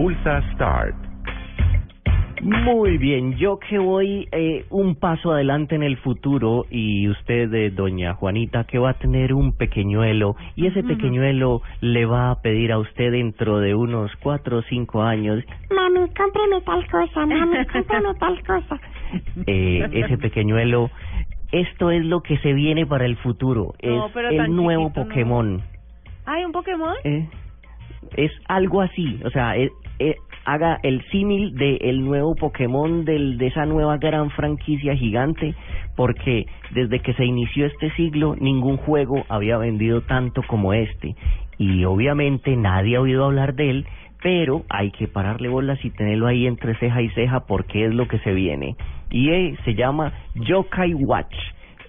[0.00, 0.94] pulsa Start.
[2.40, 7.68] Muy bien, yo que voy eh, un paso adelante en el futuro y usted, eh,
[7.68, 12.72] doña Juanita, que va a tener un pequeñuelo y ese pequeñuelo le va a pedir
[12.72, 18.14] a usted dentro de unos cuatro o cinco años, Mami, cómprame tal cosa, mami, cómprame
[18.18, 18.80] tal cosa.
[19.46, 20.90] eh, ese pequeñuelo,
[21.52, 25.00] esto es lo que se viene para el futuro, No, es pero el nuevo chiquito,
[25.00, 25.08] no.
[25.08, 25.62] Pokémon.
[26.24, 26.94] ¿Hay un Pokémon?
[27.04, 27.28] Eh,
[28.16, 33.38] es algo así, o sea, eh, eh, haga el símil de el nuevo Pokémon del,
[33.38, 35.54] de esa nueva gran franquicia gigante,
[35.96, 41.14] porque desde que se inició este siglo ningún juego había vendido tanto como este,
[41.58, 43.86] y obviamente nadie ha oído hablar de él,
[44.22, 48.08] pero hay que pararle bolas y tenerlo ahí entre ceja y ceja porque es lo
[48.08, 48.76] que se viene.
[49.10, 51.34] Y eh, se llama Yokai Watch.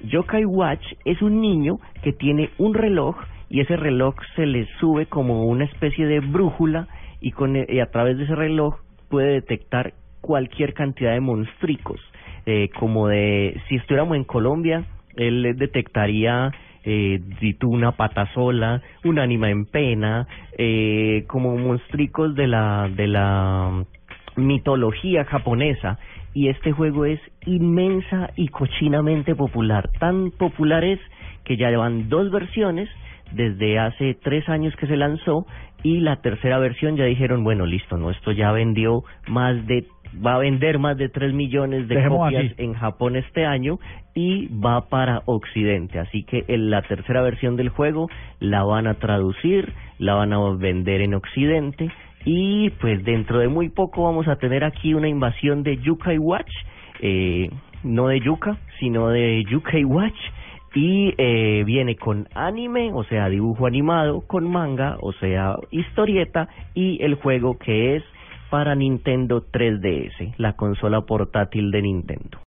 [0.03, 3.15] Yokai Watch es un niño que tiene un reloj
[3.51, 6.87] y ese reloj se le sube como una especie de brújula
[7.19, 11.99] y, con, e- a través de ese reloj puede detectar cualquier cantidad de monstruos.
[12.45, 14.85] Eh, como de, si estuviéramos en Colombia,
[15.17, 16.51] él detectaría
[16.85, 17.19] eh,
[17.63, 23.83] una pata sola, un ánima en pena, eh, como monstruos de la, de la
[24.37, 25.99] mitología japonesa
[26.33, 29.89] y este juego es inmensa y cochinamente popular.
[29.99, 30.99] Tan popular es
[31.43, 32.87] que ya llevan dos versiones
[33.33, 35.45] desde hace tres años que se lanzó
[35.83, 39.85] y la tercera versión ya dijeron, bueno, listo, no, esto ya vendió más de,
[40.25, 43.79] va a vender más de tres millones de Dejemos copias en Japón este año
[44.13, 45.99] y va para Occidente.
[45.99, 48.09] Así que en la tercera versión del juego
[48.39, 51.89] la van a traducir, la van a vender en Occidente
[52.25, 56.51] y pues dentro de muy poco vamos a tener aquí una invasión de Yukai Watch,
[56.99, 57.49] eh,
[57.83, 60.19] no de Yuka, sino de Yukai Watch
[60.73, 67.03] y eh, viene con anime, o sea, dibujo animado, con manga, o sea, historieta y
[67.03, 68.03] el juego que es
[68.49, 72.37] para Nintendo 3DS, la consola portátil de Nintendo.